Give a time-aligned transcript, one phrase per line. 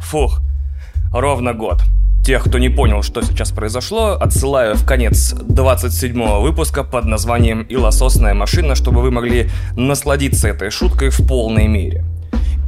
[0.00, 0.40] Фух,
[1.12, 1.82] ровно год.
[2.24, 8.32] Тех, кто не понял, что сейчас произошло, отсылаю в конец 27 выпуска под названием «Илососная
[8.32, 12.04] машина», чтобы вы могли насладиться этой шуткой в полной мере.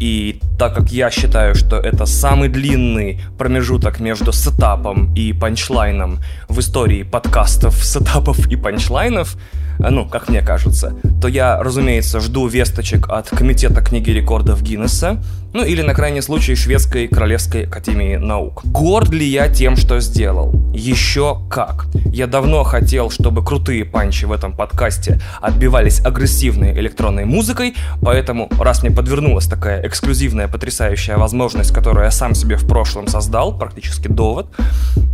[0.01, 6.61] И так как я считаю, что это самый длинный промежуток между сетапом и панчлайном в
[6.61, 9.36] истории подкастов, сетапов и панчлайнов,
[9.79, 15.22] Э, ну, как мне кажется, то я, разумеется, жду весточек от Комитета книги рекордов Гиннесса,
[15.53, 18.63] ну или на крайний случай Шведской Королевской Академии Наук.
[18.64, 20.52] Горд ли я тем, что сделал?
[20.72, 21.86] Еще как.
[22.07, 28.82] Я давно хотел, чтобы крутые панчи в этом подкасте отбивались агрессивной электронной музыкой, поэтому, раз
[28.82, 34.47] мне подвернулась такая эксклюзивная, потрясающая возможность, которую я сам себе в прошлом создал, практически довод,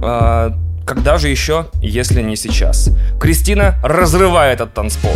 [0.03, 0.51] э
[0.87, 2.91] когда же еще, если не сейчас?
[3.21, 5.15] Кристина разрывает этот танцпол.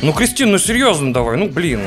[0.00, 1.80] Ну, Кристина, ну серьезно давай, ну блин.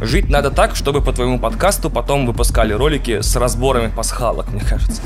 [0.00, 5.02] Жить надо так, чтобы по твоему подкасту потом выпускали ролики с разборами пасхалок, мне кажется.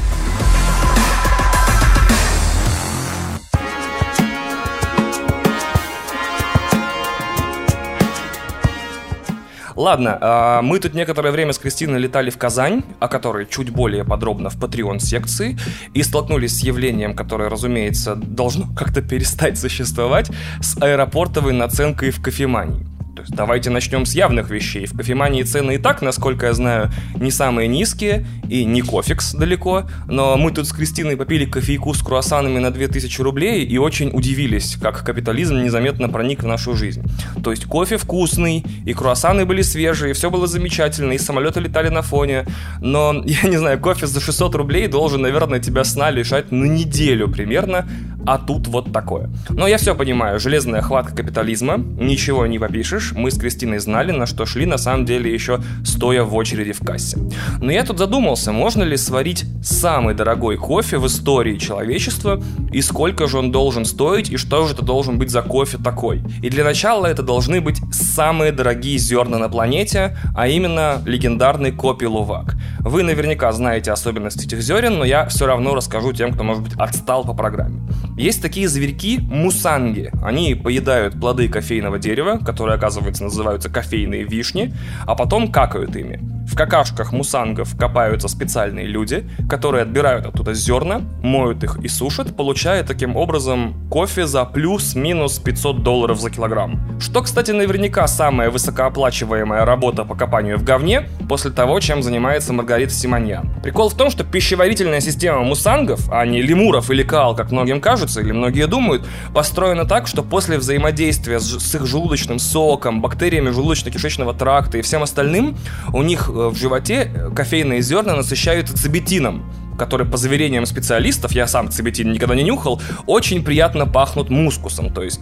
[9.76, 14.04] Ладно, а, мы тут некоторое время с Кристиной летали в Казань, о которой чуть более
[14.04, 15.58] подробно в Patreon секции,
[15.94, 22.93] и столкнулись с явлением, которое, разумеется, должно как-то перестать существовать, с аэропортовой наценкой в кофемании.
[23.14, 24.86] То есть давайте начнем с явных вещей.
[24.86, 29.84] В кофемании цены и так, насколько я знаю, не самые низкие, и не кофекс далеко,
[30.08, 34.76] но мы тут с Кристиной попили кофейку с круассанами на 2000 рублей и очень удивились,
[34.80, 37.02] как капитализм незаметно проник в нашу жизнь.
[37.42, 42.02] То есть кофе вкусный, и круассаны были свежие, все было замечательно, и самолеты летали на
[42.02, 42.46] фоне,
[42.80, 47.28] но, я не знаю, кофе за 600 рублей должен, наверное, тебя сна лишать на неделю
[47.28, 47.86] примерно,
[48.26, 49.30] а тут вот такое.
[49.50, 54.26] Но я все понимаю, железная хватка капитализма, ничего не попишешь, мы с Кристиной знали, на
[54.26, 57.18] что шли на самом деле еще стоя в очереди в кассе.
[57.60, 62.42] Но я тут задумался, можно ли сварить самый дорогой кофе в истории человечества,
[62.72, 66.22] и сколько же он должен стоить, и что же это должен быть за кофе такой.
[66.42, 72.06] И для начала это должны быть самые дорогие зерна на планете, а именно легендарный копи
[72.06, 72.53] Лувак.
[72.84, 76.74] Вы наверняка знаете особенности этих зерен, но я все равно расскажу тем, кто, может быть,
[76.76, 77.80] отстал по программе.
[78.18, 80.10] Есть такие зверьки мусанги.
[80.22, 84.74] Они поедают плоды кофейного дерева, которые, оказывается, называются кофейные вишни,
[85.06, 86.33] а потом какают ими.
[86.46, 92.84] В какашках мусангов копаются специальные люди, которые отбирают оттуда зерна, моют их и сушат, получая
[92.84, 97.00] таким образом кофе за плюс-минус 500 долларов за килограмм.
[97.00, 102.92] Что, кстати, наверняка самая высокооплачиваемая работа по копанию в говне после того, чем занимается Маргарита
[102.92, 103.50] Симоньян.
[103.62, 108.20] Прикол в том, что пищеварительная система мусангов, а не лемуров или каал, как многим кажется,
[108.20, 114.78] или многие думают, построена так, что после взаимодействия с, их желудочным соком, бактериями желудочно-кишечного тракта
[114.78, 115.56] и всем остальным,
[115.92, 122.12] у них в животе кофейные зерна насыщаются цибетином, который, по заверениям специалистов, я сам цибетин
[122.12, 125.20] никогда не нюхал, очень приятно пахнут мускусом, то есть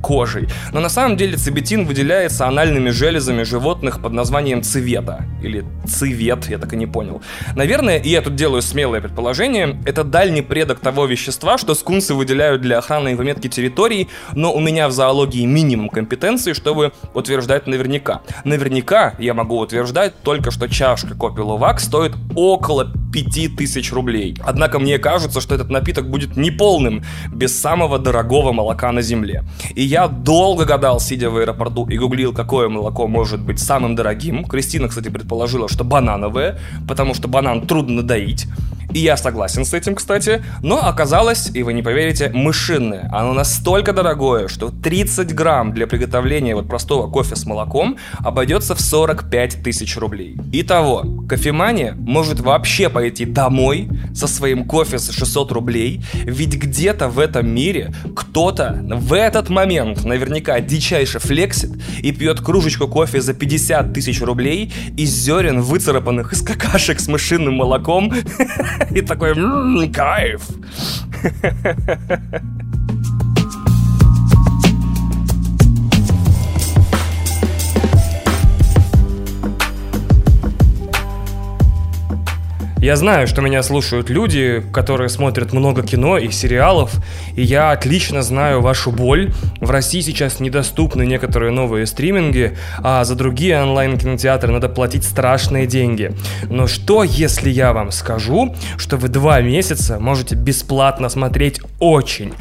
[0.00, 0.48] кожей.
[0.72, 5.24] Но на самом деле цибетин выделяется анальными железами животных под названием цивета.
[5.42, 7.22] Или цивет, я так и не понял.
[7.54, 12.62] Наверное, и я тут делаю смелое предположение, это дальний предок того вещества, что скунсы выделяют
[12.62, 18.22] для охраны и выметки территорий, но у меня в зоологии минимум компетенции, чтобы утверждать наверняка.
[18.44, 24.36] Наверняка я могу утверждать только, что чашка Копи Лувак стоит около 5000 рублей.
[24.44, 29.44] Однако мне кажется, что этот напиток будет неполным без самого дорогого молока на земле.
[29.74, 34.44] И я долго гадал, сидя в аэропорту, и гуглил, какое молоко может быть самым дорогим.
[34.44, 36.58] Кристина, кстати, предположила, что банановое,
[36.88, 38.46] потому что банан трудно доить.
[38.94, 40.44] И я согласен с этим, кстати.
[40.62, 43.10] Но оказалось, и вы не поверите, мышиное.
[43.12, 48.80] Оно настолько дорогое, что 30 грамм для приготовления вот простого кофе с молоком обойдется в
[48.80, 50.36] 45 тысяч рублей.
[50.52, 57.18] Итого, кофемания может вообще пойти домой со своим кофе за 600 рублей, ведь где-то в
[57.18, 63.92] этом мире кто-то в этот момент наверняка дичайше флексит и пьет кружечку кофе за 50
[63.92, 68.12] тысяч рублей из зерен, выцарапанных из какашек с мышиным молоком
[68.90, 69.34] И такой,
[69.88, 70.48] кайф.
[82.84, 86.92] Я знаю, что меня слушают люди, которые смотрят много кино и сериалов,
[87.34, 89.32] и я отлично знаю вашу боль.
[89.58, 96.12] В России сейчас недоступны некоторые новые стриминги, а за другие онлайн-кинотеатры надо платить страшные деньги.
[96.50, 102.34] Но что, если я вам скажу, что вы два месяца можете бесплатно смотреть очень,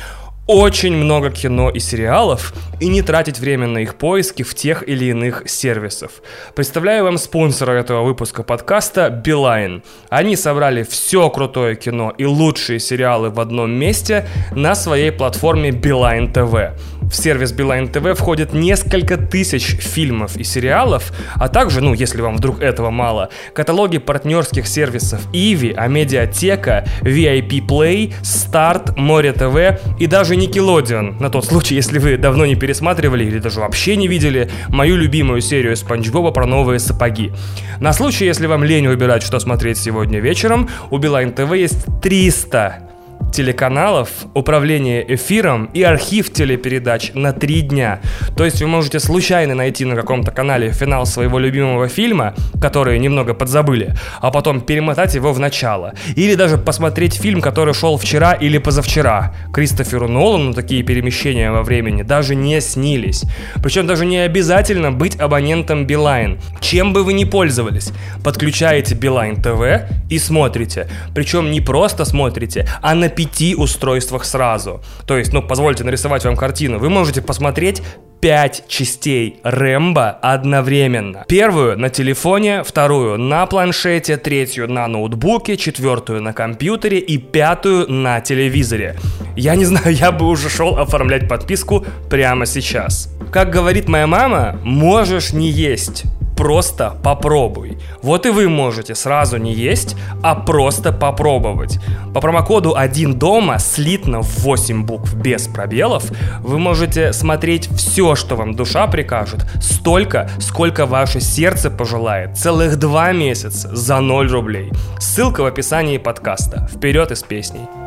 [0.45, 5.05] очень много кино и сериалов и не тратить время на их поиски в тех или
[5.05, 6.11] иных сервисов.
[6.55, 9.83] Представляю вам спонсора этого выпуска подкаста Билайн.
[10.09, 16.31] Они собрали все крутое кино и лучшие сериалы в одном месте на своей платформе Билайн
[16.31, 16.73] ТВ.
[17.01, 22.37] В сервис Билайн ТВ входит несколько тысяч фильмов и сериалов, а также, ну, если вам
[22.37, 31.21] вдруг этого мало, каталоги партнерских сервисов Иви, Амедиатека, VIP Play, START, more.tv и даже Nickelodeon,
[31.21, 35.41] на тот случай, если вы давно не пересматривали или даже вообще не видели мою любимую
[35.41, 37.33] серию Спанч Боба про новые сапоги.
[37.81, 42.92] На случай, если вам лень выбирать, что смотреть сегодня вечером, у Билайн ТВ есть 300
[43.33, 47.99] телеканалов, управление эфиром и архив телепередач на три дня.
[48.37, 53.33] То есть вы можете случайно найти на каком-то канале финал своего любимого фильма, который немного
[53.33, 55.93] подзабыли, а потом перемотать его в начало.
[56.15, 59.33] Или даже посмотреть фильм, который шел вчера или позавчера.
[59.51, 63.23] Кристоферу Нолану такие перемещения во времени даже не снились.
[63.63, 66.39] Причем даже не обязательно быть абонентом Билайн.
[66.61, 67.91] Чем бы вы ни пользовались,
[68.23, 70.87] подключаете Билайн ТВ и смотрите.
[71.15, 74.81] Причем не просто смотрите, а на пяти устройствах сразу.
[75.05, 76.79] То есть, ну, позвольте нарисовать вам картину.
[76.79, 77.81] Вы можете посмотреть
[78.19, 81.25] пять частей Рэмбо одновременно.
[81.27, 88.21] Первую на телефоне, вторую на планшете, третью на ноутбуке, четвертую на компьютере и пятую на
[88.21, 88.97] телевизоре.
[89.35, 93.09] Я не знаю, я бы уже шел оформлять подписку прямо сейчас.
[93.31, 96.03] Как говорит моя мама, можешь не есть
[96.35, 97.77] просто попробуй.
[98.01, 101.79] Вот и вы можете сразу не есть, а просто попробовать.
[102.13, 106.05] По промокоду 1 дома, слитно в 8 букв без пробелов,
[106.41, 112.37] вы можете смотреть все, что вам душа прикажет, столько, сколько ваше сердце пожелает.
[112.37, 114.71] Целых два месяца за 0 рублей.
[114.99, 116.67] Ссылка в описании подкаста.
[116.73, 117.82] Вперед из песней.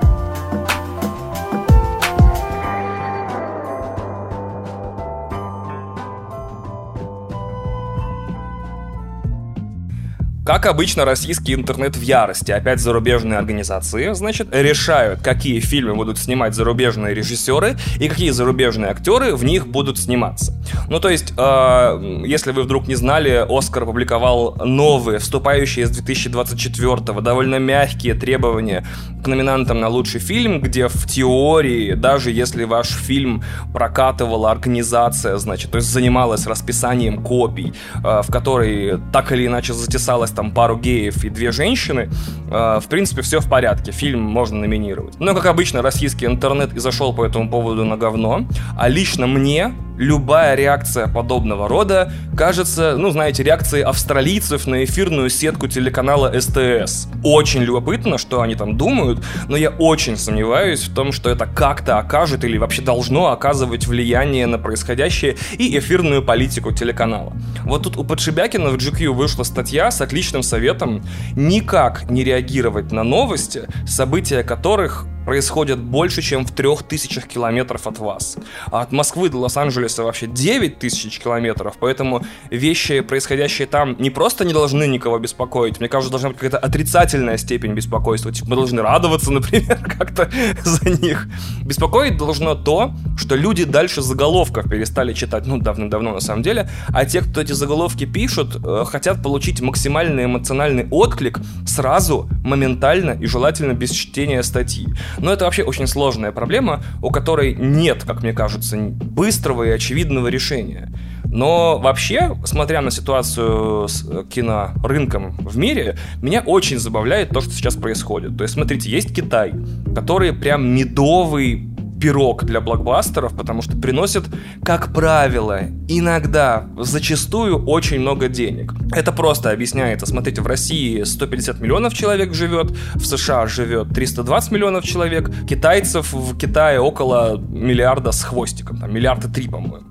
[10.46, 12.52] Как обычно, российский интернет в ярости.
[12.52, 19.34] Опять зарубежные организации, значит, решают, какие фильмы будут снимать зарубежные режиссеры и какие зарубежные актеры
[19.34, 20.55] в них будут сниматься.
[20.88, 27.20] Ну, то есть, э, если вы вдруг не знали, Оскар опубликовал новые, вступающие с 2024-го,
[27.20, 28.86] довольно мягкие требования
[29.22, 33.42] к номинантам на лучший фильм, где в теории, даже если ваш фильм
[33.72, 40.30] прокатывала организация, значит, то есть занималась расписанием копий, э, в которой так или иначе затесалась
[40.30, 42.08] там пару геев и две женщины,
[42.50, 45.18] э, в принципе, все в порядке, фильм можно номинировать.
[45.18, 48.46] Но, как обычно, российский интернет и зашел по этому поводу на говно,
[48.78, 55.68] а лично мне любая реакция подобного рода кажется, ну, знаете, реакцией австралийцев на эфирную сетку
[55.68, 57.08] телеканала СТС.
[57.22, 61.98] Очень любопытно, что они там думают, но я очень сомневаюсь в том, что это как-то
[61.98, 67.32] окажет или вообще должно оказывать влияние на происходящее и эфирную политику телеканала.
[67.64, 71.04] Вот тут у Подшибякина в GQ вышла статья с отличным советом
[71.34, 77.98] никак не реагировать на новости, события которых происходят больше, чем в трех тысячах километров от
[77.98, 78.38] вас.
[78.70, 84.44] А от Москвы до Лос-Анджелеса вообще 9 тысяч километров, поэтому вещи, происходящие там, не просто
[84.44, 88.32] не должны никого беспокоить, мне кажется, должна быть какая-то отрицательная степень беспокойства.
[88.32, 90.30] Типа мы должны радоваться, например, как-то
[90.64, 91.26] за них.
[91.62, 97.04] Беспокоить должно то, что люди дальше заголовков перестали читать, ну, давно-давно на самом деле, а
[97.04, 103.72] те, кто эти заголовки пишут, э, хотят получить максимальный эмоциональный отклик сразу, моментально и желательно
[103.72, 104.86] без чтения статьи.
[105.18, 110.28] Но это вообще очень сложная проблема, у которой нет, как мне кажется, быстрого и очевидного
[110.28, 110.90] решения.
[111.24, 117.50] Но вообще, смотря на ситуацию с э, кинорынком в мире, меня очень забавляет то, что
[117.50, 118.36] сейчас происходит.
[118.36, 119.52] То есть, смотрите, есть Китай,
[119.94, 121.68] который прям медовый
[122.00, 124.24] пирог для блокбастеров, потому что приносит,
[124.62, 128.74] как правило, иногда, зачастую очень много денег.
[128.92, 130.06] Это просто объясняется.
[130.06, 136.36] Смотрите, в России 150 миллионов человек живет, в США живет 320 миллионов человек, китайцев в
[136.36, 139.86] Китае около миллиарда с хвостиком, там миллиарда три, по-моему.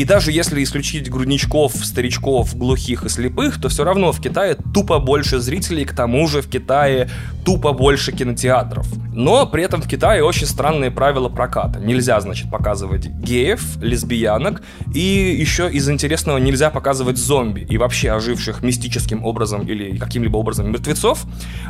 [0.00, 4.98] И даже если исключить грудничков, старичков, глухих и слепых, то все равно в Китае тупо
[4.98, 7.10] больше зрителей, к тому же в Китае
[7.44, 8.86] тупо больше кинотеатров.
[9.12, 11.80] Но при этом в Китае очень странные правила проката.
[11.80, 14.62] Нельзя, значит, показывать геев, лесбиянок,
[14.94, 20.72] и еще из интересного нельзя показывать зомби и вообще оживших мистическим образом или каким-либо образом
[20.72, 21.26] мертвецов.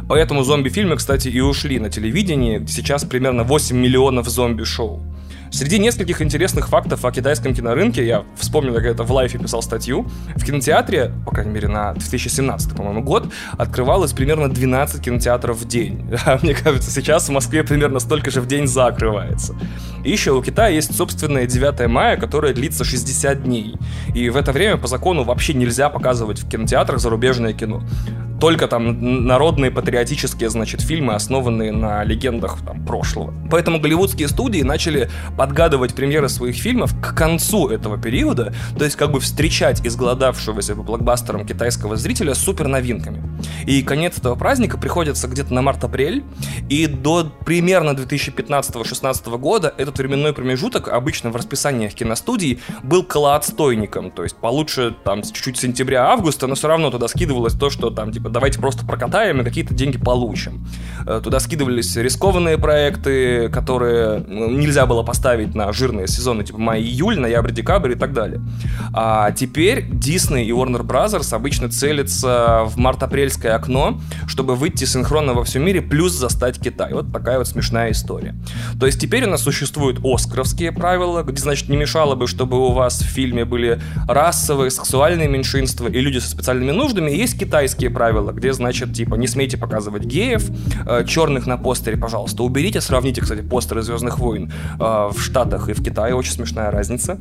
[0.08, 2.64] Поэтому зомби-фильмы, кстати, и ушли на телевидении.
[2.68, 5.02] Сейчас примерно 8 миллионов зомби-шоу.
[5.52, 10.06] Среди нескольких интересных фактов о китайском кинорынке, я вспомнил, как это в лайфе писал статью,
[10.36, 16.08] в кинотеатре, по крайней мере, на 2017, по-моему, год, открывалось примерно 12 кинотеатров в день.
[16.24, 19.56] А мне кажется, сейчас в Москве примерно столько же в день закрывается.
[20.04, 23.76] И еще у Китая есть собственное 9 мая, которое длится 60 дней.
[24.14, 27.82] И в это время по закону вообще нельзя показывать в кинотеатрах зарубежное кино
[28.40, 33.34] только там народные патриотические, значит, фильмы, основанные на легендах там, прошлого.
[33.50, 39.10] Поэтому голливудские студии начали подгадывать премьеры своих фильмов к концу этого периода, то есть как
[39.10, 43.22] бы встречать изголодавшегося по блокбастерам китайского зрителя супер новинками.
[43.64, 46.24] И конец этого праздника приходится где-то на март-апрель,
[46.68, 54.24] и до примерно 2015-16 года этот временной промежуток обычно в расписаниях киностудий был колоотстойником, то
[54.24, 58.58] есть получше там чуть-чуть сентября-августа, но все равно туда скидывалось то, что там типа давайте
[58.58, 60.66] просто прокатаем и какие-то деньги получим.
[61.06, 67.18] Э, туда скидывались рискованные проекты, которые ну, нельзя было поставить на жирные сезоны, типа май-июль,
[67.18, 68.40] ноябрь-декабрь и так далее.
[68.92, 71.34] А теперь Disney и Warner Bros.
[71.34, 76.92] обычно целятся в март-апрельское окно, чтобы выйти синхронно во всем мире, плюс застать Китай.
[76.92, 78.34] Вот такая вот смешная история.
[78.78, 82.72] То есть теперь у нас существуют оскаровские правила, где, значит, не мешало бы, чтобы у
[82.72, 88.32] вас в фильме были расовые, сексуальные меньшинства и люди со специальными нуждами, есть китайские правила,
[88.32, 90.48] где, значит, типа, не смейте показывать геев,
[90.86, 95.72] э, черных на постере, пожалуйста, уберите, сравните, кстати, постеры Звездных войн э, в Штатах и
[95.72, 97.18] в Китае, очень смешная разница.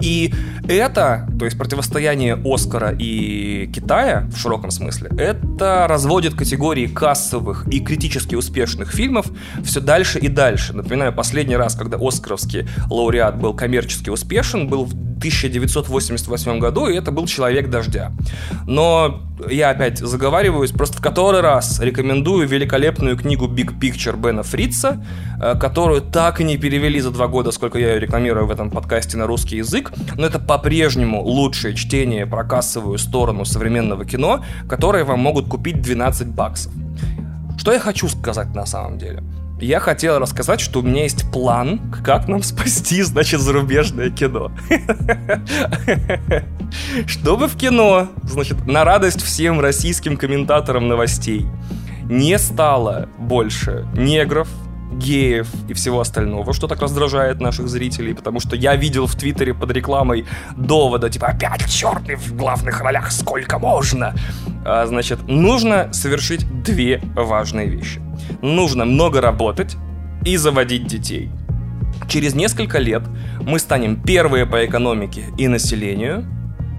[0.00, 0.32] И
[0.66, 7.80] это, то есть противостояние Оскара и Китая в широком смысле, это разводит категории кассовых и
[7.80, 9.26] критически успешных фильмов
[9.62, 10.72] все дальше и дальше.
[10.72, 17.10] Напоминаю, последний раз, когда Оскаровский лауреат был коммерчески успешен, был в 1988 году, и это
[17.10, 18.10] был «Человек дождя».
[18.66, 25.04] Но я опять заговариваюсь, просто в который раз рекомендую великолепную книгу Big Picture Бена Фрица,
[25.40, 28.70] э, которую так и не перевели за два года, сколько я ее рекламирую в этом
[28.70, 35.04] подкасте на русский язык, но это по-прежнему лучшее чтение про кассовую сторону современного кино, которое
[35.04, 36.72] вам могут купить 12 баксов.
[37.58, 39.22] Что я хочу сказать на самом деле?
[39.60, 44.50] Я хотел рассказать, что у меня есть план, как нам спасти, значит, зарубежное кино.
[47.06, 51.46] Чтобы в кино, значит, на радость всем российским комментаторам новостей
[52.04, 54.48] не стало больше негров,
[55.00, 59.54] геев и всего остального, что так раздражает наших зрителей, потому что я видел в Твиттере
[59.54, 60.26] под рекламой
[60.56, 64.14] довода, типа, опять черный в главных ролях, сколько можно?
[64.64, 68.00] А, значит, нужно совершить две важные вещи.
[68.42, 69.76] Нужно много работать
[70.24, 71.30] и заводить детей.
[72.08, 73.02] Через несколько лет
[73.40, 76.24] мы станем первые по экономике и населению,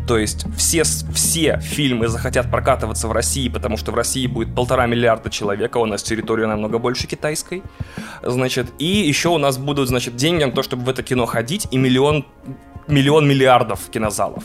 [0.08, 4.88] то есть все, все фильмы захотят прокатываться в России, потому что в России будет полтора
[4.88, 7.63] миллиарда человек, а у нас территория намного больше китайской.
[8.24, 11.67] Значит, и еще у нас будут, значит, деньги на то, чтобы в это кино ходить,
[11.72, 12.25] и миллион,
[12.88, 14.43] миллион миллиардов кинозалов.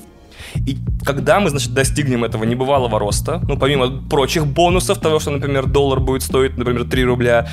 [0.54, 5.66] И когда мы, значит, достигнем этого небывалого роста, ну, помимо прочих бонусов, того, что, например,
[5.66, 7.48] доллар будет стоить, например, 3 рубля,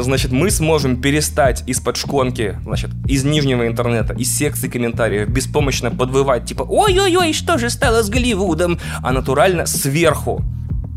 [0.00, 6.44] значит, мы сможем перестать из-под шконки, значит, из нижнего интернета, из секции комментариев беспомощно подвывать,
[6.44, 10.42] типа, ой-ой-ой, что же стало с Голливудом, а натурально сверху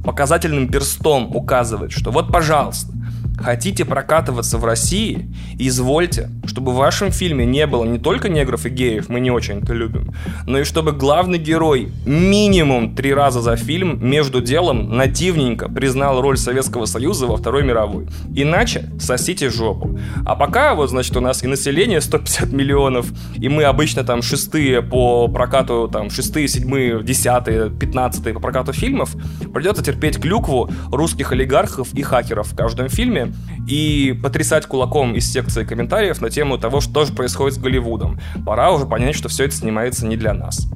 [0.05, 2.94] показательным перстом указывать, что вот, пожалуйста,
[3.37, 5.29] Хотите прокатываться в России?
[5.59, 9.59] Извольте, чтобы в вашем фильме не было не только негров и геев, мы не очень
[9.59, 10.13] это любим,
[10.45, 16.37] но и чтобы главный герой минимум три раза за фильм между делом нативненько признал роль
[16.37, 18.07] Советского Союза во Второй мировой.
[18.33, 19.97] Иначе сосите жопу.
[20.25, 24.81] А пока вот, значит, у нас и население 150 миллионов, и мы обычно там шестые
[24.81, 29.15] по прокату, там шестые, седьмые, десятые, пятнадцатые по прокату фильмов,
[29.53, 33.25] придется терпеть клюкву русских олигархов и хакеров в каждом фильме,
[33.67, 38.20] и потрясать кулаком из секции комментариев на тему того, что же происходит с Голливудом.
[38.46, 40.67] Пора уже понять, что все это снимается не для нас.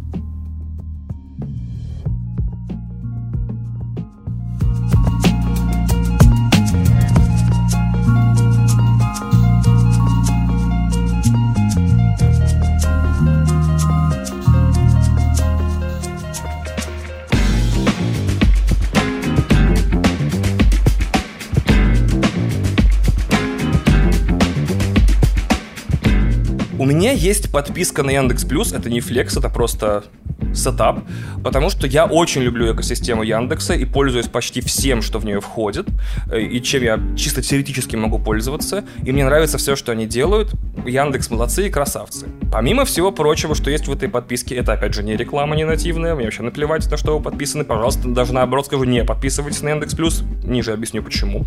[26.89, 30.05] Меня есть подписка на Яндекс Плюс, это не флекс, это просто
[30.53, 31.01] сетап,
[31.43, 35.87] потому что я очень люблю экосистему Яндекса и пользуюсь почти всем, что в нее входит,
[36.35, 40.51] и чем я чисто теоретически могу пользоваться, и мне нравится все, что они делают.
[40.85, 42.27] Яндекс молодцы и красавцы.
[42.51, 46.15] Помимо всего прочего, что есть в этой подписке, это опять же не реклама не нативная,
[46.15, 49.93] мне вообще наплевать на что вы подписаны, пожалуйста, даже наоборот скажу, не подписывайтесь на Яндекс
[49.93, 51.45] Плюс, ниже объясню почему.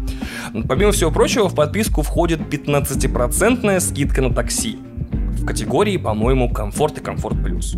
[0.68, 4.78] Помимо всего прочего, в подписку входит 15% скидка на такси
[5.32, 7.76] в категории, по-моему, комфорт и комфорт плюс.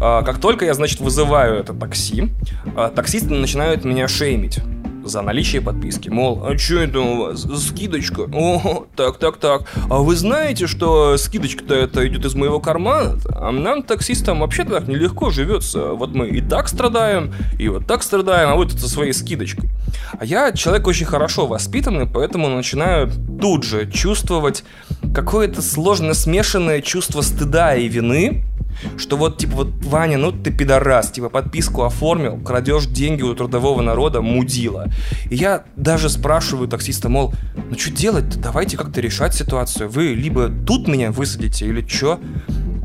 [0.00, 2.30] А, как только я, значит, вызываю это такси,
[2.76, 4.60] а, таксисты начинают меня шеймить
[5.06, 6.08] за наличие подписки.
[6.08, 7.46] Мол, а что это у вас?
[7.66, 8.22] Скидочка?
[8.32, 9.62] О, так, так, так.
[9.88, 13.18] А вы знаете, что скидочка-то это идет из моего кармана?
[13.34, 15.92] А нам, таксистам, вообще так нелегко живется.
[15.92, 19.70] Вот мы и так страдаем, и вот так страдаем, а вы тут со своей скидочкой.
[20.18, 23.10] А я человек очень хорошо воспитанный, поэтому начинаю
[23.40, 24.64] тут же чувствовать
[25.14, 28.44] какое-то сложно смешанное чувство стыда и вины,
[28.96, 33.82] что вот, типа, вот, Ваня, ну ты пидорас, типа, подписку оформил, крадешь деньги у трудового
[33.82, 34.88] народа, мудила.
[35.30, 37.34] И я даже спрашиваю таксиста, мол,
[37.70, 39.88] ну что делать-то, давайте как-то решать ситуацию.
[39.88, 42.20] Вы либо тут меня высадите, или что?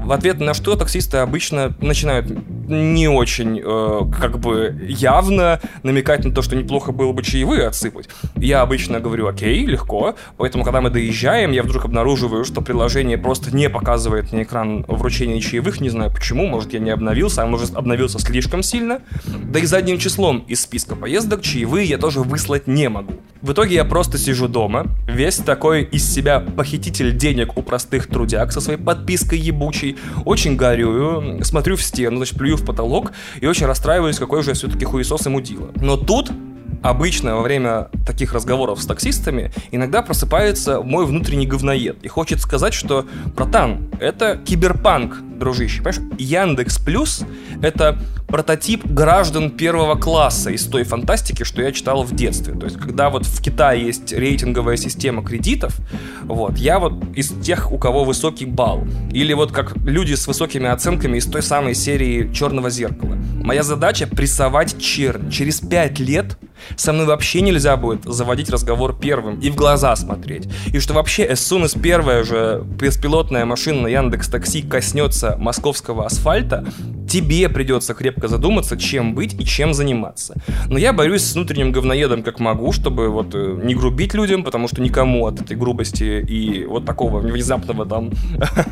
[0.04, 2.28] В ответ на что таксисты обычно начинают
[2.68, 8.10] не очень э, как бы явно намекать на то, что неплохо было бы чаевые отсыпать.
[8.36, 10.16] Я обычно говорю, окей, легко.
[10.38, 15.40] Поэтому, когда мы доезжаем, я вдруг обнаруживаю, что приложение просто не показывает мне экран вручения
[15.40, 15.82] чаевых.
[15.82, 19.02] Не знаю почему, может я не обновился, а может обновился слишком сильно.
[19.26, 23.14] Да и задним числом из списка поездок чаевые я тоже выслать не могу.
[23.42, 28.52] В итоге я просто сижу дома, весь такой из себя похититель денег у простых трудяг
[28.52, 33.66] со своей подпиской ебучей, очень горюю, смотрю в стену, значит, плюю в потолок и очень
[33.66, 35.72] расстраиваюсь, какой же я все-таки хуесос и мудила.
[35.76, 36.32] Но тут
[36.82, 42.74] обычно во время таких разговоров с таксистами иногда просыпается мой внутренний говноед и хочет сказать,
[42.74, 45.82] что, братан, это киберпанк, дружище.
[45.82, 47.26] Понимаешь, Яндекс Плюс—
[47.62, 47.98] это
[48.28, 52.54] прототип граждан первого класса из той фантастики, что я читал в детстве.
[52.54, 55.76] То есть, когда вот в Китае есть рейтинговая система кредитов,
[56.24, 58.88] вот, я вот из тех, у кого высокий балл.
[59.12, 63.18] Или вот как люди с высокими оценками из той самой серии «Черного зеркала».
[63.44, 65.30] Моя задача— прессовать чернь.
[65.32, 66.38] Через пять лет
[66.76, 70.48] со мной вообще нельзя будет заводить разговор первым и в глаза смотреть.
[70.68, 76.06] И что вообще, as soon as первая же беспилотная машина на Яндекс Такси коснется московского
[76.06, 76.66] асфальта,
[77.08, 80.36] тебе придется крепко задуматься, чем быть и чем заниматься.
[80.68, 84.68] Но я борюсь с внутренним говноедом как могу, чтобы вот э, не грубить людям, потому
[84.68, 88.12] что никому от этой грубости и вот такого внезапного там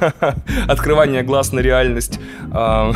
[0.68, 2.20] открывания глаз на реальность
[2.52, 2.94] а,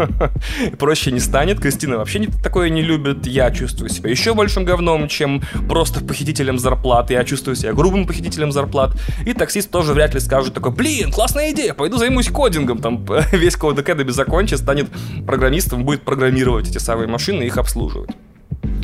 [0.78, 1.60] проще не станет.
[1.60, 3.26] Кристина вообще такое не любит.
[3.26, 7.10] Я чувствую себя еще большим говном, чем просто похитителем зарплат.
[7.10, 8.92] Я чувствую себя грубым похитителем зарплат.
[9.26, 12.78] И таксист тоже вряд ли скажет такой, блин, классная идея, пойду займусь кодингом.
[12.78, 14.88] Там весь код Academy закончится станет
[15.26, 18.10] программистом, будет программировать эти самые машины и их обслуживать.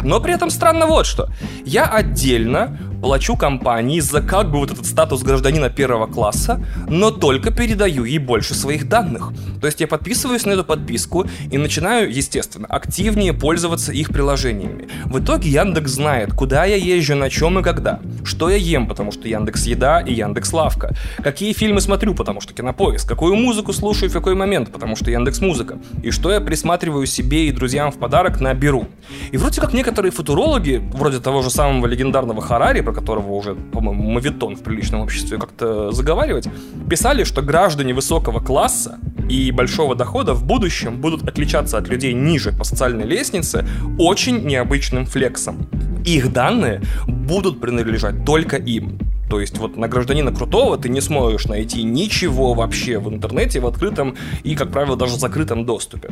[0.03, 1.29] Но при этом странно вот что.
[1.65, 7.51] Я отдельно плачу компании за как бы вот этот статус гражданина первого класса, но только
[7.51, 9.33] передаю ей больше своих данных.
[9.61, 14.89] То есть я подписываюсь на эту подписку и начинаю, естественно, активнее пользоваться их приложениями.
[15.05, 19.13] В итоге Яндекс знает, куда я езжу, на чем и когда, что я ем, потому
[19.13, 24.11] что Яндекс Еда и Яндекс Лавка, какие фильмы смотрю, потому что Кинопоиск, какую музыку слушаю
[24.11, 27.99] в какой момент, потому что Яндекс Музыка, и что я присматриваю себе и друзьям в
[27.99, 28.87] подарок на Беру.
[29.31, 34.03] И вроде как некоторые футурологи, вроде того же самого легендарного Харари, про которого уже, по-моему,
[34.05, 36.49] мавитон в приличном обществе как-то заговаривать,
[36.89, 38.99] писали, что граждане высокого класса
[39.29, 43.67] и большого дохода в будущем будут отличаться от людей ниже по социальной лестнице
[43.99, 45.69] очень необычным флексом.
[46.07, 48.99] Их данные будут принадлежать только им.
[49.29, 53.67] То есть вот на гражданина крутого ты не сможешь найти ничего вообще в интернете в
[53.67, 56.09] открытом и, как правило, даже закрытом доступе.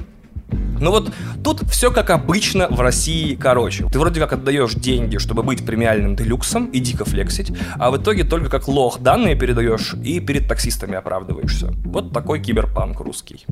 [0.80, 1.12] Но вот
[1.42, 3.86] тут все как обычно в России короче.
[3.90, 8.24] Ты вроде как отдаешь деньги, чтобы быть премиальным делюксом и дико флексить, а в итоге
[8.24, 11.72] только как лох данные передаешь и перед таксистами оправдываешься.
[11.84, 13.46] Вот такой киберпанк русский.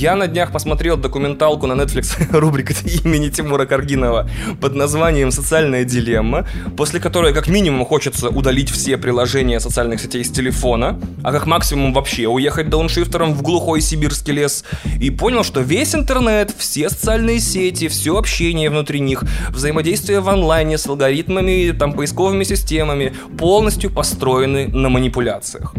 [0.00, 2.72] Я на днях посмотрел документалку на Netflix рубрика
[3.04, 9.60] имени Тимура Каргинова под названием «Социальная дилемма», после которой как минимум хочется удалить все приложения
[9.60, 14.64] социальных сетей с телефона, а как максимум вообще уехать дауншифтером в глухой сибирский лес,
[14.98, 20.78] и понял, что весь интернет, все социальные сети, все общение внутри них, взаимодействие в онлайне
[20.78, 25.74] с алгоритмами, там, поисковыми системами полностью построены на манипуляциях.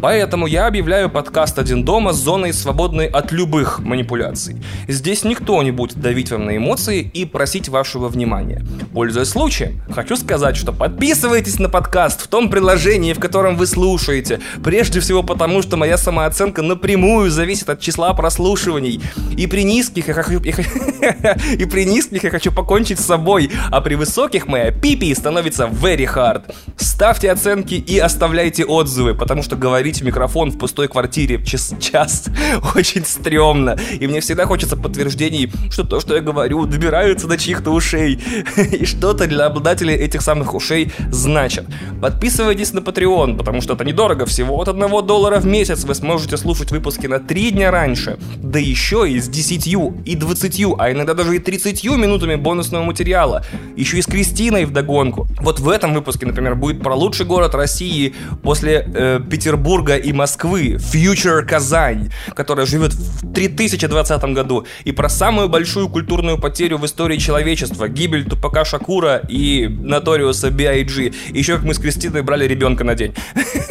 [0.00, 4.56] Поэтому я объявляю подкаст «Один дома» зоной, свободной от любых манипуляций.
[4.88, 8.62] Здесь никто не будет давить вам на эмоции и просить вашего внимания.
[8.92, 14.40] Пользуясь случаем, хочу сказать, что подписывайтесь на подкаст в том приложении, в котором вы слушаете.
[14.62, 19.00] Прежде всего потому, что моя самооценка напрямую зависит от числа прослушиваний.
[19.36, 20.40] И при низких я хочу...
[20.40, 26.06] И при низких я хочу покончить с собой, а при высоких моя пипи становится very
[26.06, 26.54] hard.
[26.76, 32.24] Ставьте оценки и оставляйте отзывы, потому что говорить в микрофон в пустой квартире час, час
[32.74, 33.76] очень стрёмно.
[34.00, 38.18] И мне всегда хочется подтверждений, что то, что я говорю, добирается до чьих-то ушей.
[38.72, 41.66] И что-то для обладателей этих самых ушей значит.
[42.00, 46.36] Подписывайтесь на Patreon, потому что это недорого, всего от 1 доллара в месяц вы сможете
[46.36, 48.18] слушать выпуски на 3 дня раньше.
[48.42, 49.66] Да еще и с 10
[50.04, 53.44] и 20, а иногда даже и 30 минутами бонусного материала.
[53.76, 55.28] Еще и с Кристиной в догонку.
[55.40, 60.78] Вот в этом выпуске, например, будет про лучший город России после э, Петербурга и Москвы,
[60.78, 67.18] Future Казань, которая живет в 3020 году, и про самую большую культурную потерю в истории
[67.18, 71.12] человечества, гибель Тупака Шакура и Наториуса B.I.G.
[71.30, 73.14] Еще как мы с Кристиной брали ребенка на день.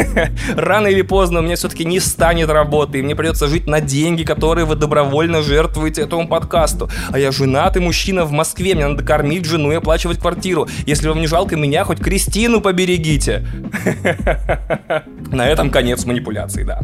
[0.55, 4.23] Рано или поздно у меня все-таки не станет работы, и мне придется жить на деньги,
[4.23, 6.89] которые вы добровольно жертвуете этому подкасту.
[7.11, 10.67] А я женатый мужчина в Москве, мне надо кормить жену и оплачивать квартиру.
[10.85, 13.45] Если вам не жалко меня, хоть Кристину поберегите.
[15.31, 16.79] На этом конец манипуляции, да.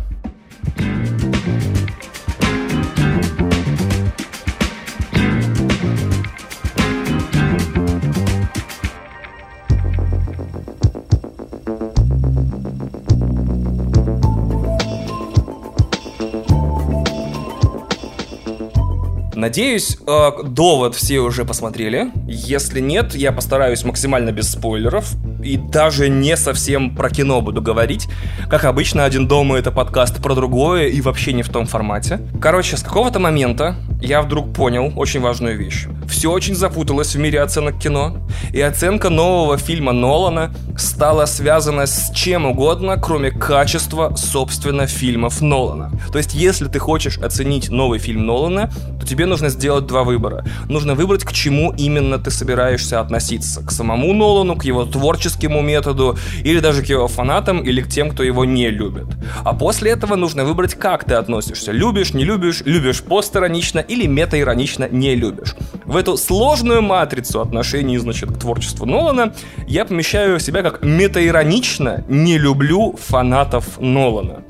[19.41, 22.11] Надеюсь, э, довод все уже посмотрели.
[22.27, 28.07] Если нет, я постараюсь максимально без спойлеров и даже не совсем про кино буду говорить.
[28.51, 32.19] Как обычно, «Один дома»— это подкаст про другое и вообще не в том формате.
[32.39, 35.87] Короче, с какого-то момента я вдруг понял очень важную вещь.
[36.21, 38.15] Все очень запуталось в мире оценок кино,
[38.53, 45.91] и оценка нового фильма Нолана стала связана с чем угодно, кроме качества, собственно, фильмов Нолана.
[46.11, 50.45] То есть, если ты хочешь оценить новый фильм Нолана, то тебе нужно сделать два выбора.
[50.69, 53.65] Нужно выбрать, к чему именно ты собираешься относиться.
[53.65, 58.11] К самому Нолану, к его творческому методу, или даже к его фанатам, или к тем,
[58.11, 59.07] кто его не любит.
[59.43, 61.71] А после этого нужно выбрать, как ты относишься.
[61.71, 65.55] Любишь, не любишь, любишь постиронично или метаиронично не любишь.
[65.85, 69.33] В эту сложную матрицу отношений, значит, к творчеству Нолана
[69.67, 74.43] я помещаю себя как метаиронично не люблю фанатов Нолана.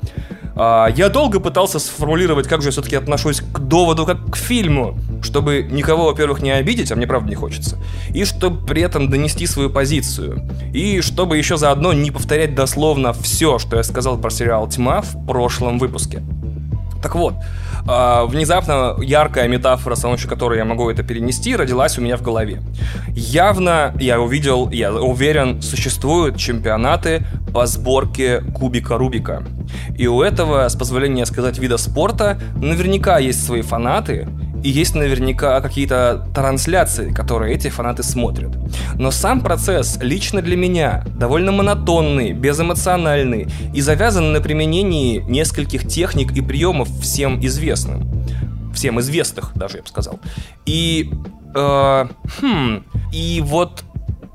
[0.54, 4.98] А, я долго пытался сформулировать, как же я все-таки отношусь к доводу как к фильму,
[5.22, 7.78] чтобы никого, во-первых, не обидеть, а мне правда не хочется,
[8.10, 13.58] и чтобы при этом донести свою позицию, и чтобы еще заодно не повторять дословно все,
[13.58, 16.22] что я сказал про сериал «Тьма» в прошлом выпуске.
[17.02, 17.34] Так вот,
[17.88, 22.22] э, внезапно яркая метафора, с помощью которой я могу это перенести, родилась у меня в
[22.22, 22.62] голове.
[23.08, 29.42] Явно я увидел, я уверен, существуют чемпионаты по сборке кубика Рубика.
[29.98, 34.28] И у этого, с позволения сказать, вида спорта наверняка есть свои фанаты,
[34.62, 38.52] и есть наверняка какие-то трансляции, которые эти фанаты смотрят.
[38.94, 46.32] Но сам процесс лично для меня довольно монотонный, безэмоциональный и завязан на применении нескольких техник
[46.32, 48.24] и приемов всем известным.
[48.74, 50.18] Всем известных, даже я бы сказал.
[50.66, 51.10] И...
[51.54, 52.06] Э,
[52.40, 52.84] хм...
[53.12, 53.84] И вот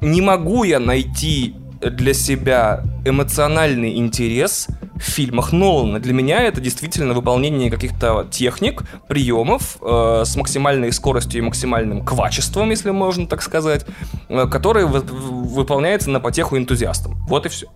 [0.02, 6.00] не могу я найти для себя эмоциональный интерес в фильмах Нолана.
[6.00, 12.70] Для меня это действительно выполнение каких-то техник, приемов э, с максимальной скоростью и максимальным качеством,
[12.72, 13.86] если можно так сказать,
[14.30, 17.16] э, которые вы, выполняются на потеху энтузиастам.
[17.28, 17.68] Вот и все.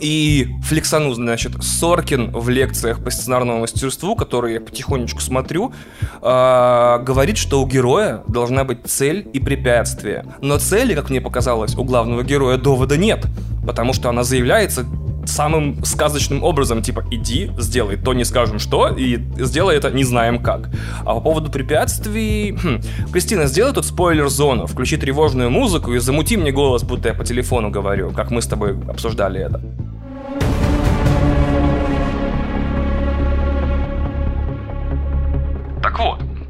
[0.00, 5.72] И флексану, значит, Соркин в лекциях по сценарному мастерству, которые я потихонечку смотрю,
[6.22, 10.24] э, говорит, что у героя должна быть цель и препятствие.
[10.40, 13.26] Но цели, как мне показалось, у главного героя довода нет,
[13.64, 14.86] потому что она заявляется
[15.28, 20.42] самым сказочным образом, типа, иди, сделай то, не скажем что, и сделай это не знаем
[20.42, 20.70] как.
[21.04, 22.52] А по поводу препятствий...
[22.52, 22.80] Хм.
[23.12, 27.70] Кристина, сделай тут спойлер-зону, включи тревожную музыку и замути мне голос, будто я по телефону
[27.70, 29.60] говорю, как мы с тобой обсуждали это.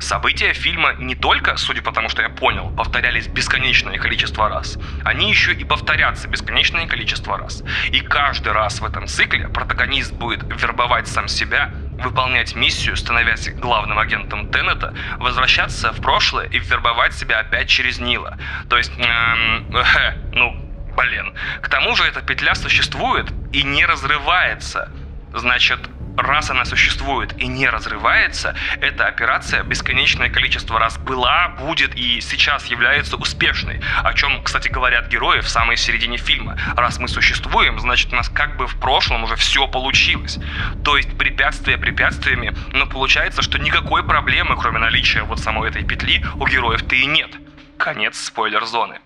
[0.09, 5.29] События фильма не только, судя по тому, что я понял, повторялись бесконечное количество раз, они
[5.29, 7.63] еще и повторятся бесконечное количество раз.
[7.91, 13.99] И каждый раз в этом цикле протагонист будет вербовать сам себя, выполнять миссию, становясь главным
[13.99, 18.39] агентом Теннета, возвращаться в прошлое и вербовать себя опять через Нила.
[18.71, 20.57] То есть, эм, э, ну,
[20.97, 21.35] блин.
[21.61, 24.91] К тому же эта петля существует и не разрывается
[25.35, 25.81] Значит,
[26.19, 32.67] раз она существует и не разрывается, эта операция бесконечное количество раз была, будет и сейчас
[32.67, 33.81] является успешной.
[34.03, 36.59] О чем, кстати, говорят герои в самой середине фильма.
[36.77, 40.39] Раз мы существуем, значит у нас как бы в прошлом уже все получилось.
[40.85, 46.25] То есть препятствия препятствиями, но получается, что никакой проблемы, кроме наличия вот самой этой петли,
[46.37, 47.31] у героев-то и нет.
[47.77, 48.99] Конец спойлер-зоны.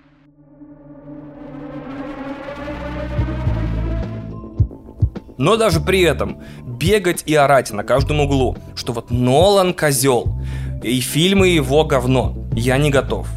[5.39, 6.41] Но даже при этом
[6.83, 10.35] бегать и орать на каждом углу, что вот Нолан козел,
[10.83, 12.35] и фильмы его говно.
[12.55, 13.29] Я не готов.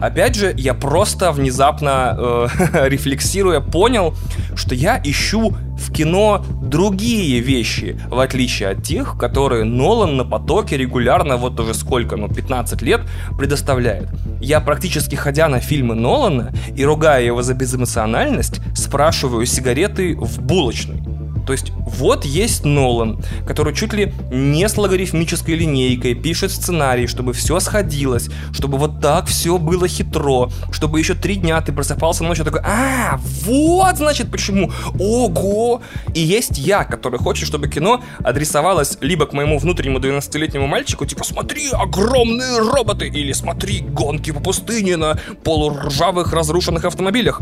[0.00, 4.14] Опять же, я просто внезапно э, рефлексируя понял,
[4.54, 10.76] что я ищу в кино другие вещи, в отличие от тех, которые Нолан на потоке
[10.76, 13.00] регулярно вот уже сколько, ну 15 лет
[13.36, 14.08] предоставляет.
[14.40, 21.02] Я практически ходя на фильмы Нолана и ругая его за безэмоциональность, спрашиваю сигареты в булочной.
[21.46, 27.32] То есть вот есть Нолан, который чуть ли не с логарифмической линейкой пишет сценарий, чтобы
[27.32, 32.44] все сходилось, чтобы вот так все было хитро, чтобы еще три дня ты просыпался ночью
[32.44, 35.82] такой, а, вот значит почему, ого!
[36.14, 41.24] И есть я, который хочет, чтобы кино адресовалось либо к моему внутреннему 12-летнему мальчику, типа,
[41.24, 47.40] смотри, огромные роботы, или смотри, гонки по пустыне на полуржавых разрушенных автомобилях.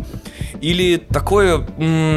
[0.60, 1.66] Или такое,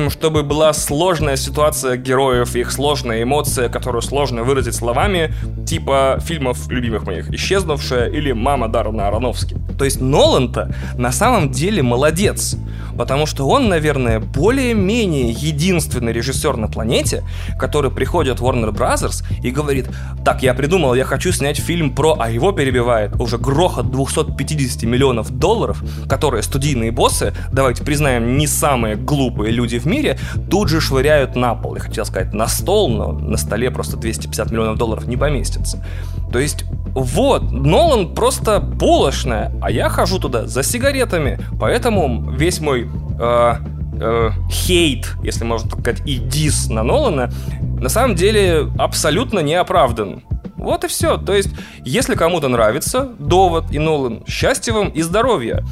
[0.10, 5.34] чтобы была сложная ситуация героев, их сложная эмоция, которую сложно выразить словами,
[5.66, 9.58] типа фильмов любимых моих «Исчезнувшая» или «Мама Даррена Аронофски».
[9.78, 12.56] То есть Нолан-то на самом деле молодец,
[12.98, 17.24] потому что он, наверное, более-менее единственный режиссер на планете,
[17.60, 19.90] который приходит в Warner Brothers и говорит,
[20.24, 25.32] так, я придумал, я хочу снять фильм про, а его перебивает уже грохот 250 миллионов
[25.32, 30.18] долларов, которые студийные боссы, давайте признаем, не самые глупые люди в мире,
[30.50, 31.76] тут же швыряют на пол.
[31.76, 35.84] Я хотел сказать на стол, но на столе просто 250 миллионов долларов не поместится.
[36.32, 42.90] То есть вот, Нолан просто булочная, а я хожу туда за сигаретами, поэтому весь мой
[43.20, 43.56] э,
[44.00, 47.32] э, хейт, если можно так сказать, и дис на Нолана,
[47.80, 50.22] на самом деле абсолютно не оправдан.
[50.56, 51.18] Вот и все.
[51.18, 51.50] То есть,
[51.84, 55.64] если кому-то нравится Довод и Нолан, счастья вам и здоровья.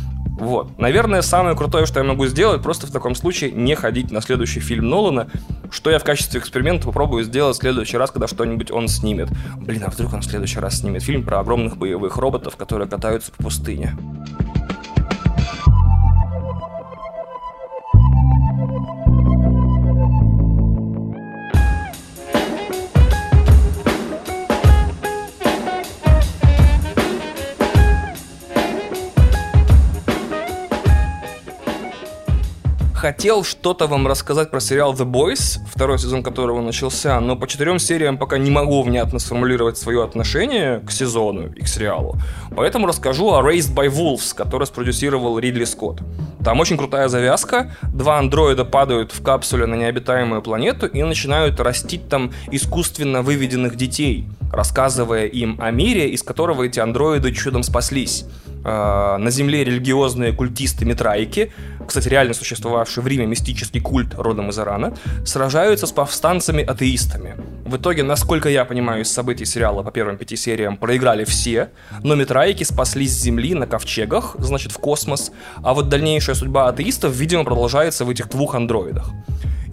[0.41, 0.79] Вот.
[0.79, 4.59] Наверное, самое крутое, что я могу сделать, просто в таком случае не ходить на следующий
[4.59, 5.29] фильм Нолана,
[5.69, 9.29] что я в качестве эксперимента попробую сделать в следующий раз, когда что-нибудь он снимет.
[9.57, 13.31] Блин, а вдруг он в следующий раз снимет фильм про огромных боевых роботов, которые катаются
[13.31, 13.95] по пустыне.
[33.01, 37.79] Хотел что-то вам рассказать про сериал The Boys, второй сезон которого начался, но по четырем
[37.79, 42.15] сериям пока не могу внятно сформулировать свое отношение к сезону и к сериалу.
[42.55, 46.01] Поэтому расскажу о Raised by Wolves, который спродюсировал Ридли Скотт.
[46.45, 47.71] Там очень крутая завязка.
[47.91, 54.27] Два андроида падают в капсуле на необитаемую планету и начинают растить там искусственно выведенных детей,
[54.53, 58.25] рассказывая им о мире, из которого эти андроиды чудом спаслись.
[58.63, 61.51] Э, на Земле религиозные культисты Митрайки,
[61.87, 64.95] кстати, реально существовавший в Риме мистический культ родом из Ирана,
[65.25, 67.35] сражаются с повстанцами-атеистами.
[67.65, 71.69] В итоге, насколько я понимаю из событий сериала по первым пяти сериям, проиграли все,
[72.03, 75.31] но Митрайки спаслись с Земли на ковчегах, значит, в космос,
[75.63, 79.11] а вот дальнейшая судьба атеистов, видимо, продолжается в этих двух андроидах.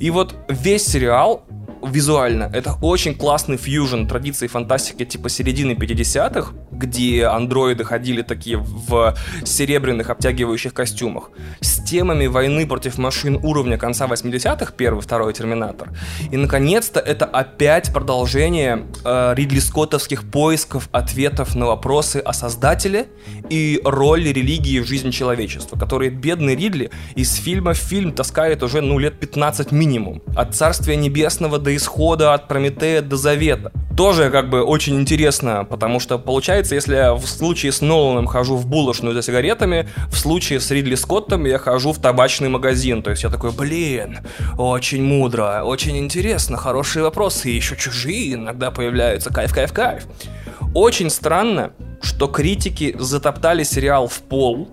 [0.00, 1.44] И вот весь сериал
[1.82, 2.50] визуально.
[2.52, 9.14] Это очень классный фьюжн традиции фантастики типа середины 50-х, где андроиды ходили такие в
[9.44, 15.90] серебряных обтягивающих костюмах, с темами войны против машин уровня конца 80-х, первый, второй Терминатор.
[16.30, 23.08] И, наконец-то, это опять продолжение э, Ридли Скоттовских поисков ответов на вопросы о Создателе
[23.50, 28.80] и роли религии в жизни человечества, которые бедный Ридли из фильма в фильм таскает уже,
[28.80, 30.22] ну, лет 15 минимум.
[30.36, 33.72] От Царствия Небесного до исхода, от Прометея до Завета.
[33.94, 38.56] Тоже как бы очень интересно, потому что получается, если я в случае с Ноланом хожу
[38.56, 43.02] в булочную за сигаретами, в случае с Ридли Скоттом я хожу в табачный магазин.
[43.02, 44.20] То есть я такой, блин,
[44.56, 50.04] очень мудро, очень интересно, хорошие вопросы, еще чужие иногда появляются, кайф, кайф, кайф.
[50.72, 54.70] Очень странно, что критики затоптали сериал в пол,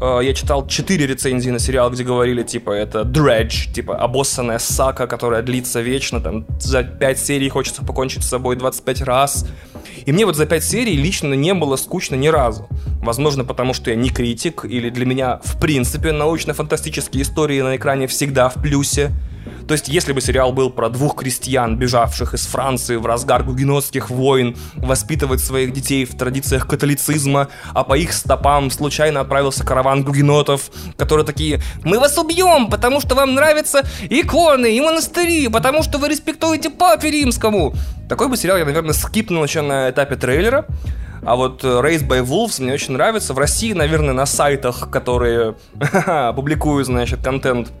[0.00, 5.42] я читал четыре рецензии на сериал, где говорили, типа, это dredge, типа, обоссанная сака, которая
[5.42, 9.46] длится вечно, там, за пять серий хочется покончить с собой 25 раз.
[10.06, 12.68] И мне вот за пять серий лично не было скучно ни разу.
[13.02, 18.06] Возможно, потому что я не критик, или для меня, в принципе, научно-фантастические истории на экране
[18.06, 19.12] всегда в плюсе.
[19.66, 24.10] То есть, если бы сериал был про двух крестьян, бежавших из Франции в разгар гугенотских
[24.10, 30.70] войн, воспитывать своих детей в традициях католицизма, а по их стопам случайно отправился караван гугенотов,
[30.96, 36.08] которые такие «Мы вас убьем, потому что вам нравятся иконы и монастыри, потому что вы
[36.08, 37.74] респектуете папе римскому».
[38.08, 40.66] Такой бы сериал я, наверное, скипнул еще на этапе трейлера,
[41.24, 43.32] а вот э, Race by Wolves мне очень нравится.
[43.32, 45.54] В России, наверное, на сайтах, которые
[46.36, 47.72] публикуют, значит, контент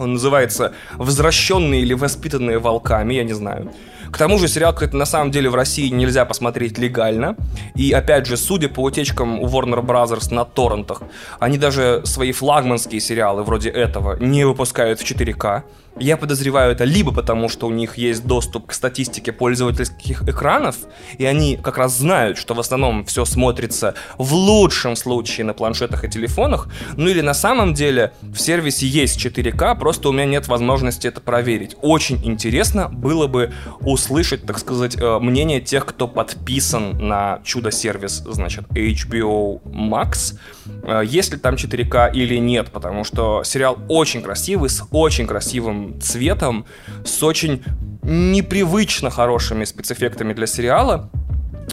[0.00, 3.72] он называется «Возвращенные или воспитанные волками», я не знаю.
[4.10, 7.36] К тому же сериал, кстати, на самом деле в России нельзя посмотреть легально.
[7.74, 11.02] И опять же, судя по утечкам у Warner Brothers на торрентах,
[11.38, 15.62] они даже свои флагманские сериалы вроде этого не выпускают в 4К.
[15.98, 20.76] Я подозреваю это либо потому, что у них есть доступ к статистике пользовательских экранов,
[21.16, 26.04] и они как раз знают, что в основном все смотрится в лучшем случае на планшетах
[26.04, 30.48] и телефонах, ну или на самом деле в сервисе есть 4К, просто у меня нет
[30.48, 31.76] возможности это проверить.
[31.80, 38.64] Очень интересно было бы услышать, так сказать, э, мнение тех, кто подписан на чудо-сервис, значит,
[38.70, 40.38] HBO Max,
[40.82, 45.85] э, есть ли там 4К или нет, потому что сериал очень красивый, с очень красивым
[46.00, 46.66] цветом,
[47.04, 47.62] с очень
[48.02, 51.10] непривычно хорошими спецэффектами для сериала.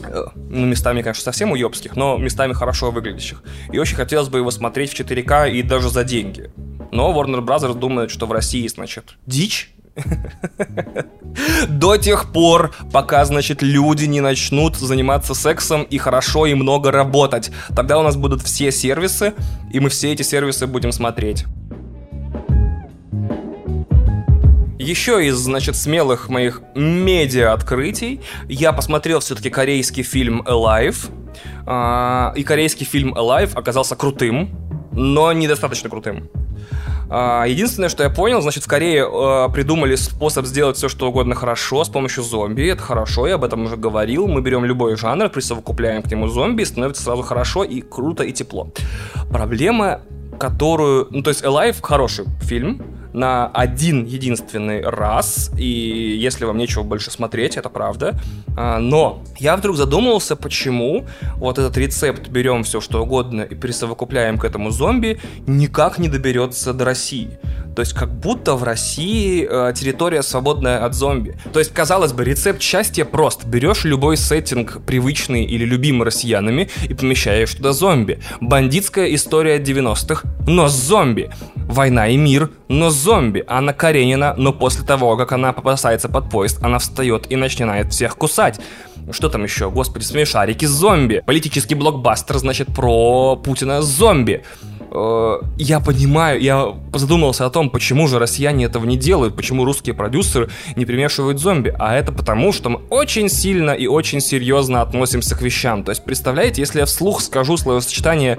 [0.03, 3.43] Э, ну, местами, конечно, совсем уебских, но местами хорошо выглядящих.
[3.71, 6.51] И очень хотелось бы его смотреть в 4К и даже за деньги.
[6.91, 7.73] Но Warner Bros.
[7.73, 9.73] думает, что в России, значит, дичь,
[11.69, 17.51] до тех пор, пока, значит, люди не начнут заниматься сексом и хорошо и много работать.
[17.75, 19.33] Тогда у нас будут все сервисы,
[19.71, 21.45] и мы все эти сервисы будем смотреть.
[24.83, 28.19] Еще из, значит, смелых моих медиа-открытий
[28.49, 31.09] я посмотрел все-таки корейский фильм Alive.
[31.65, 34.49] А, и корейский фильм Alive оказался крутым,
[34.91, 36.29] но недостаточно крутым.
[37.09, 41.33] А, единственное, что я понял, значит, в Корее э, придумали способ сделать все, что угодно
[41.33, 42.67] хорошо с помощью зомби.
[42.67, 44.27] Это хорошо, я об этом уже говорил.
[44.27, 48.33] Мы берем любой жанр, присовокупляем к нему зомби, и становится сразу хорошо и круто и
[48.33, 48.67] тепло.
[49.31, 50.01] Проблема,
[50.37, 51.07] которую...
[51.09, 52.81] Ну, то есть Alive хороший фильм,
[53.13, 58.19] на один единственный раз, и если вам нечего больше смотреть, это правда.
[58.57, 61.05] А, но я вдруг задумался, почему
[61.37, 66.73] вот этот рецепт берем все что угодно и присовокупляем к этому зомби, никак не доберется
[66.73, 67.37] до России.
[67.75, 71.35] То есть как будто в России э, территория свободная от зомби.
[71.51, 73.45] То есть, казалось бы, рецепт счастья прост.
[73.45, 78.19] Берешь любой сеттинг, привычный или любимый россиянами, и помещаешь туда зомби.
[78.41, 81.31] Бандитская история 90-х, но с зомби.
[81.55, 83.43] Война и мир, но с зомби.
[83.47, 88.17] Анна Каренина, но после того, как она попасается под поезд, она встает и начинает всех
[88.17, 88.59] кусать.
[89.11, 89.69] Что там еще?
[89.69, 91.21] Господи, смешарики зомби.
[91.25, 94.43] Политический блокбастер, значит, про Путина зомби.
[94.91, 99.95] Э, я понимаю, я задумался о том, почему же россияне этого не делают, почему русские
[99.95, 101.75] продюсеры не примешивают зомби.
[101.79, 105.83] А это потому, что мы очень сильно и очень серьезно относимся к вещам.
[105.83, 108.37] То есть, представляете, если я вслух скажу словосочетание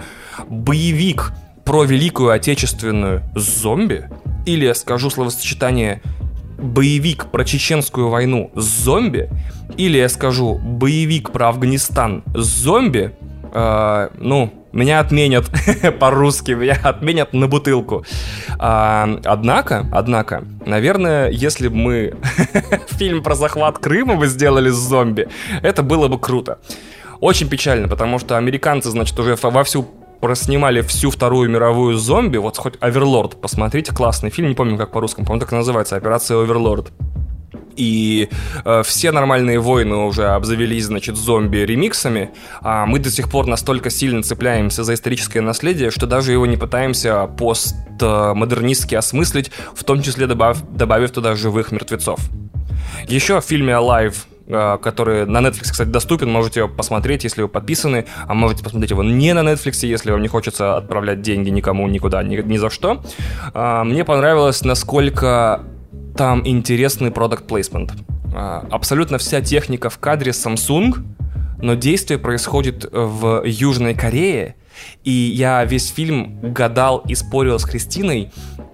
[0.48, 1.32] «боевик»,
[1.64, 4.08] про Великую Отечественную зомби,
[4.46, 6.02] или скажу словосочетание
[6.58, 9.30] боевик про чеченскую войну с зомби,
[9.76, 13.14] или я скажу боевик про Афганистан с зомби,
[13.52, 15.50] э, ну, меня отменят
[16.00, 18.04] по-русски, меня отменят на бутылку.
[18.58, 22.14] А, однако, однако, наверное, если бы мы
[22.88, 25.28] фильм про захват Крыма бы сделали с зомби,
[25.62, 26.58] это было бы круто.
[27.20, 29.88] Очень печально, потому что американцы, значит, уже вовсю
[30.24, 35.20] проснимали всю Вторую мировую зомби, вот хоть Оверлорд, посмотрите, классный фильм, не помню как по-русски,
[35.20, 36.92] по-моему, так и называется, Операция Оверлорд.
[37.76, 38.30] И
[38.64, 42.30] э, все нормальные войны уже обзавелись, значит, зомби-ремиксами,
[42.62, 46.56] а мы до сих пор настолько сильно цепляемся за историческое наследие, что даже его не
[46.56, 52.18] пытаемся постмодернистски осмыслить, в том числе добав, добавив туда живых мертвецов.
[53.08, 54.14] Еще в фильме Alive
[54.46, 56.30] который на Netflix, кстати, доступен.
[56.30, 60.22] Можете его посмотреть, если вы подписаны, а можете посмотреть его не на Netflix, если вам
[60.22, 63.02] не хочется отправлять деньги никому, никуда, ни, ни за что.
[63.54, 65.62] А, мне понравилось, насколько
[66.16, 67.92] там интересный продукт плейсмент.
[68.34, 70.94] Абсолютно вся техника в кадре Samsung,
[71.62, 74.56] но действие происходит в Южной Корее,
[75.04, 78.32] и я весь фильм гадал и спорил с Кристиной,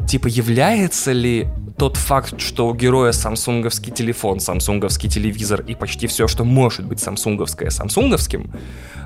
[0.08, 1.46] типа, является ли
[1.80, 7.00] тот факт, что у героя самсунговский телефон, самсунговский телевизор и почти все, что может быть
[7.00, 8.52] самсунговское, самсунговским,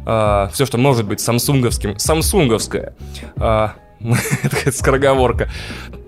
[0.04, 2.96] э, все, что может быть самсунговским, самсунговское,
[3.36, 3.68] э,
[4.72, 5.48] скороговорка.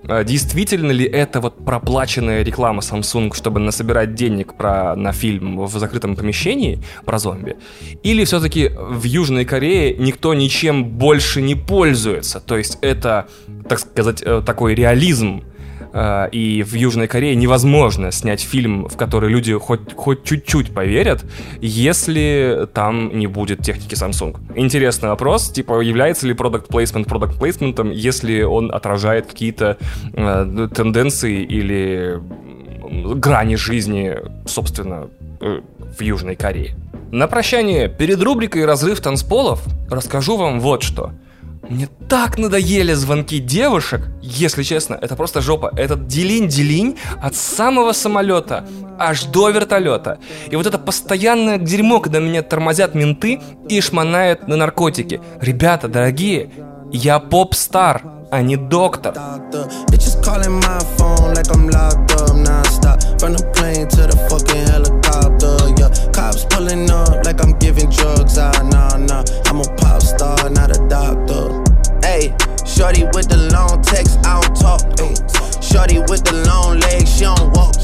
[0.09, 5.79] А, действительно ли это вот проплаченная реклама Samsung, чтобы насобирать денег про, на фильм в
[5.79, 7.55] закрытом помещении про зомби?
[8.03, 12.41] Или все-таки в Южной Корее никто ничем больше не пользуется?
[12.41, 13.27] То есть это,
[13.69, 15.56] так сказать, э, такой реализм э,
[15.93, 21.25] и в Южной Корее невозможно снять фильм, в который люди хоть, хоть чуть-чуть поверят,
[21.61, 24.35] если там не будет техники Samsung.
[24.55, 29.77] Интересный вопрос, типа, является ли продукт плейсмент продукт плейсментом, если он отражает какие-то
[30.13, 32.19] э, тенденции или
[33.15, 34.15] грани жизни,
[34.45, 35.07] собственно,
[35.41, 35.61] э,
[35.97, 36.75] в Южной Корее.
[37.11, 41.11] На прощание, перед рубрикой «Разрыв танцполов» расскажу вам вот что.
[41.69, 45.71] Мне так надоели звонки девушек, если честно, это просто жопа.
[45.75, 48.65] Этот делинь-делинь от самого самолета
[48.97, 50.19] аж до вертолета.
[50.49, 55.19] И вот это постоянное дерьмо, когда меня тормозят менты и шмонают на наркотики.
[55.41, 56.49] Ребята, дорогие,
[56.91, 58.01] я поп-стар,
[58.31, 59.13] а не доктор.
[59.17, 59.37] Ah.
[69.57, 71.56] I'm a pop star, not a doctor.
[72.17, 72.33] Hey,
[72.65, 74.81] shorty with the long text, I don't talk.
[74.97, 75.13] Ay.
[75.61, 77.77] Shorty with the long legs, she don't walk.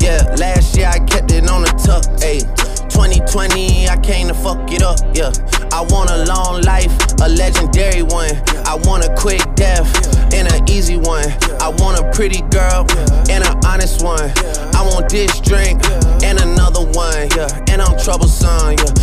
[0.00, 2.00] Yeah, last year I kept it on the tuck.
[2.24, 2.48] Ayy.
[2.88, 5.28] 2020, I came to fuck it up, yeah.
[5.68, 8.32] I want a long life, a legendary one.
[8.64, 9.84] I want a quick death
[10.32, 11.28] and an easy one.
[11.60, 12.88] I want a pretty girl
[13.28, 14.32] and an honest one.
[14.72, 15.84] I want this drink
[16.24, 17.52] and another one, yeah.
[17.68, 19.01] And I'm troublesome, yeah.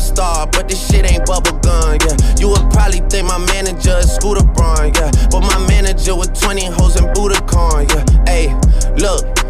[0.00, 2.16] Pop star, but this shit ain't bubble gum, yeah.
[2.38, 5.10] You would probably think my manager is Scooter Braun, yeah.
[5.30, 8.24] But my manager with 20 hoes and Budokan, yeah.
[8.26, 8.48] Hey,
[8.96, 9.49] look.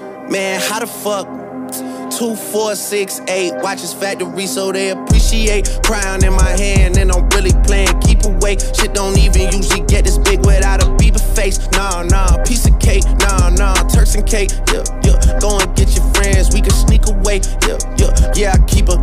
[0.31, 1.27] Man, how the fuck?
[2.09, 3.51] Two, four, six, eight.
[3.61, 5.67] Watch his factory so they appreciate.
[5.83, 7.99] Crown in my hand and I'm really playing.
[7.99, 8.55] Keep away.
[8.57, 11.59] Shit don't even usually get this big without a Bieber face.
[11.73, 13.03] Nah, nah, piece of cake.
[13.19, 14.51] Nah, nah, Turks and cake.
[14.71, 15.39] Yeah, yeah.
[15.41, 16.53] Go and get your friends.
[16.53, 17.41] We can sneak away.
[17.67, 18.31] Yeah, yeah.
[18.33, 18.95] Yeah, I keep a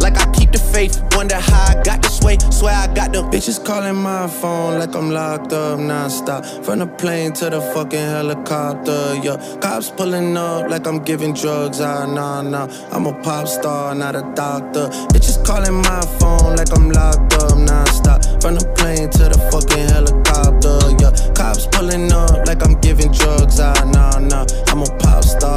[0.00, 1.02] like I keep the faith.
[1.16, 2.38] Wonder how I got this way.
[2.50, 6.64] Swear I got the bitches calling my phone like I'm locked up nonstop.
[6.64, 9.14] From the plane to the fucking helicopter.
[9.22, 11.80] Yeah, cops pulling up like I'm giving drugs.
[11.80, 12.68] Ah, nah, nah.
[12.92, 14.88] I'm a pop star, not a doctor.
[15.12, 18.42] Bitches calling my phone like I'm locked up nonstop.
[18.42, 20.76] From the plane to the fucking helicopter.
[21.00, 23.60] Yeah, cops pulling up like I'm giving drugs.
[23.60, 24.46] Ah, nah, nah.
[24.68, 25.56] I'm a pop star